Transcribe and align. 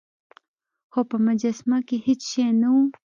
خو 0.91 1.01
په 1.09 1.17
مجسمه 1.25 1.77
کې 1.87 1.97
هیڅ 2.07 2.21
شی 2.31 2.45
نه 2.61 2.69
و. 2.73 2.77